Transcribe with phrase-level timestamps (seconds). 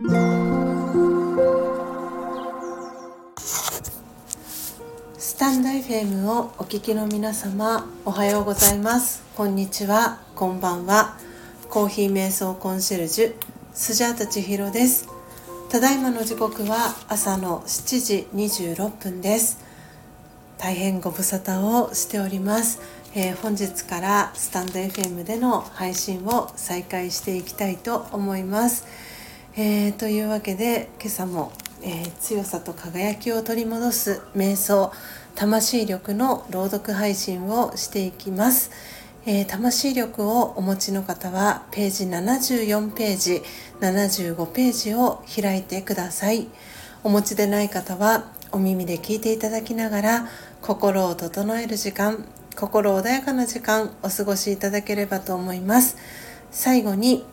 [0.00, 0.06] ス
[5.36, 9.24] タンド FM をお聞きの皆様おはようございます。
[9.36, 10.20] こんにちは。
[10.36, 11.16] こんばんは。
[11.68, 13.34] コーヒー瞑想コンシェルジュ
[13.72, 15.08] スジャータ千尋です。
[15.68, 19.58] ただいまの時刻は朝の7時26分です。
[20.58, 22.80] 大変ご無沙汰をしております、
[23.16, 28.86] えー、本日からスタンド FM での配信を再開していきたいと思います、
[29.60, 31.50] えー、というわけで今朝も、
[31.82, 34.92] えー、強さと輝きを取り戻す瞑想
[35.34, 38.70] 魂力の朗読配信をしていきます、
[39.26, 43.42] えー、魂力をお持ちの方はページ74ページ
[43.80, 46.46] 75ページを開いてください。
[47.02, 50.28] お持ちでない方はお耳で聞いていただきながら
[50.62, 55.96] 心を整える時間心穏やかな時間お過ごしいただければと思います。
[56.52, 57.24] 最後に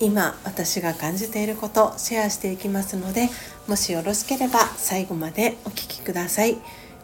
[0.00, 3.28] 今私が感じていることシェアしていきますので
[3.68, 6.56] もしよろしければ最後までお聴きください。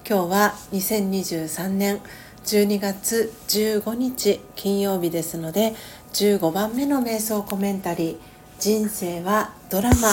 [0.08, 2.00] 今日は2023年
[2.44, 5.74] 12月15日金曜日ですので
[6.12, 8.16] 15番目の瞑想コメンタリー
[8.58, 10.12] 「人生はドラマ」を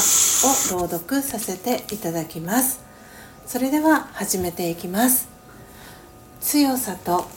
[0.71, 2.81] 朗読させていただきます。
[3.47, 5.29] それでは始めていきます。
[6.41, 7.27] 強さと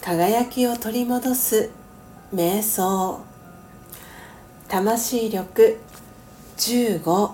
[0.00, 1.70] 輝きを取り戻す
[2.34, 3.33] 瞑想。
[4.74, 5.78] 魂力。
[6.56, 7.30] 15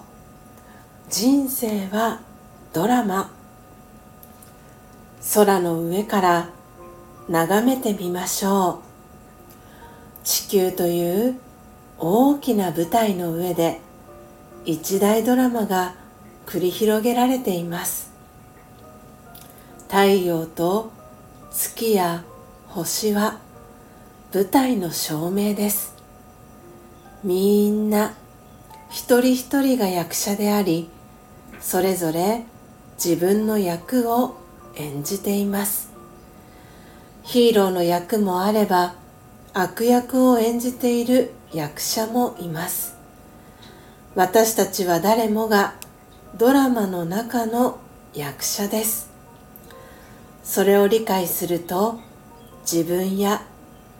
[1.08, 2.20] 人生は
[2.74, 3.30] ドラマ。
[5.34, 6.50] 空の上から
[7.30, 10.22] 眺めてみましょう。
[10.22, 11.40] 地球という
[11.98, 13.80] 大きな舞台の上で
[14.66, 15.94] 一大ドラマが
[16.44, 18.12] 繰り広げられています。
[19.88, 20.92] 太陽と
[21.50, 22.22] 月や
[22.68, 23.38] 星は
[24.34, 25.99] 舞台の照明です。
[27.22, 28.14] みんな
[28.88, 30.88] 一人一人が役者であり
[31.60, 32.44] それぞれ
[33.02, 34.36] 自分の役を
[34.76, 35.90] 演じています。
[37.22, 38.94] ヒーローの役もあれば
[39.52, 42.96] 悪役を演じている役者もいます。
[44.14, 45.74] 私たちは誰もが
[46.38, 47.78] ドラマの中の
[48.14, 49.10] 役者です。
[50.42, 52.00] それを理解すると
[52.62, 53.42] 自分や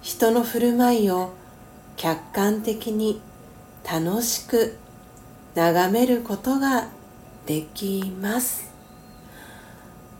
[0.01, 1.33] 人の振る舞いを
[1.97, 3.21] 客観的に
[3.85, 4.77] 楽しく
[5.55, 6.89] 眺めることが
[7.47, 8.71] できます。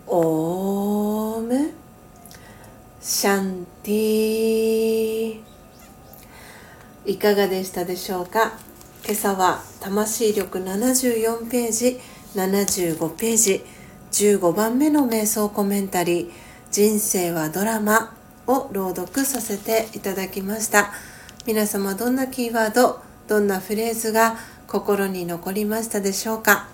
[0.07, 1.71] オーム。
[3.03, 5.41] シャンティ
[7.07, 8.59] いかがでしたでしょうか？
[9.03, 11.99] 今朝は魂力74ページ
[12.35, 13.65] 75ページ
[14.13, 16.31] 15番目の瞑想コメンタリー
[16.71, 18.15] 人生はドラマ
[18.47, 20.93] を朗読させていただきました。
[21.47, 24.37] 皆様どんなキーワードどんなフレーズが
[24.67, 26.69] 心に残りましたでしょうか、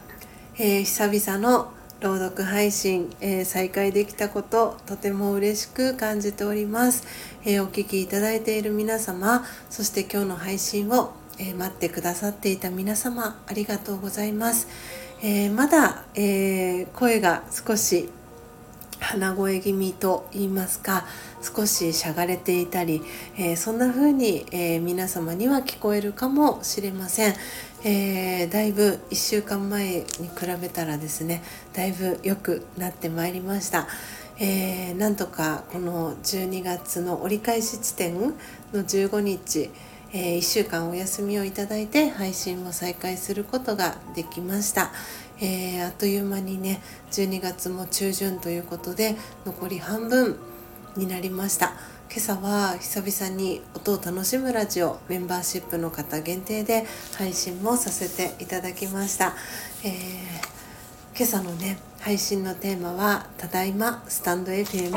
[0.59, 7.07] えー、久々の朗読配信、えー、再開できたこととても嬉しく感じております、
[7.45, 14.67] えー、お聴きいただいている皆様そして今日の配信を、え、待ってくださっていた皆様ありがとうございます、
[15.23, 18.09] えまだ、え声が少し
[19.07, 21.05] 鼻声気味と言いますか
[21.41, 23.03] 少ししゃがれていたり、
[23.37, 27.35] えー、そんな風に、えー、皆様には聞こえるかもしれません、
[27.85, 33.87] えー、だいぶ1週間前に比べたらですねだいぶ良くなってまいりました、
[34.41, 38.33] えなんとかこの12月の折り返し地点の
[38.73, 39.71] 15日
[40.13, 44.93] え、1週間お休みをいただいて配信を再開することができました、
[45.41, 46.81] えー、あっという間にね
[47.11, 50.37] 12月も中旬ということで残り半分
[50.97, 51.73] になりました。
[52.09, 56.87] 今朝は久々に音を楽しむラジオメンバーシップの方限定で
[57.19, 59.35] 配信もさせていただきました、
[59.85, 59.91] えー、
[61.17, 64.93] 今朝のね配信のテーマは「ただいまスタンド FM」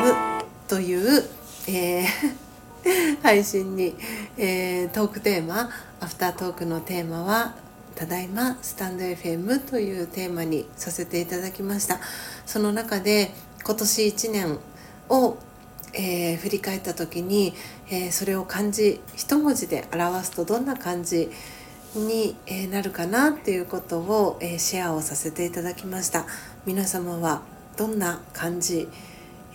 [0.69, 1.23] という、
[1.67, 2.49] えー
[3.21, 3.95] 配信に、
[4.37, 7.55] えー、トークテーマアフタートークのテーマは
[7.99, 11.99] ただいまスタンド FM というテーマにさせていただきました。
[12.45, 13.31] その中で
[13.61, 14.59] 今年1年
[15.09, 15.37] を
[15.91, 17.53] えー、振り返った時に、
[17.89, 21.29] えー、それを漢字一文字で表すとどんな感じ
[21.95, 26.27] に、え、なるかなっていうことを、えシェアをさせていただきました。
[26.67, 27.41] 皆様は
[27.75, 28.87] どんな漢字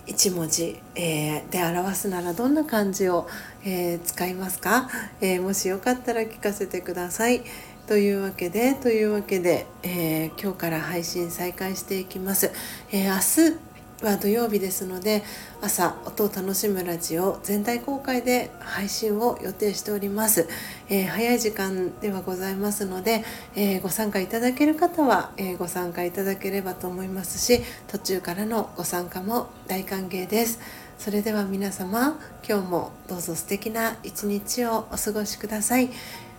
[0.06, 3.29] 一文字、えで表すならどんな漢字を、
[3.64, 7.44] え使いますか、えもしよかったら聞かせてください。
[7.86, 12.50] というわけでというわけで、え今日から配信再開していきます、
[12.90, 15.22] え明日は土曜日ですので
[15.60, 20.48] 朝音を楽しむラジオ全体公開で配信を予定しております、
[20.88, 30.58] えー、早い時間ではございますので、え、ご参加いただける方は、えご参加いただければと思いますし途中からのご参加も大歓迎です。
[30.98, 35.90] それでは皆様今日もどうぞ素敵な一日をお過ごしください。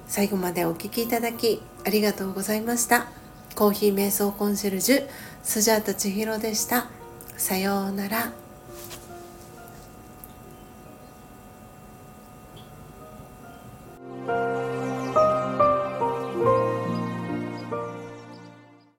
[0.08, 3.08] 最後までお聴きいただきありがとうございました。
[3.56, 5.08] コーヒー瞑想コンシェルジュ
[5.44, 6.88] スジャータ千尋でした。
[7.38, 8.45] さようなら。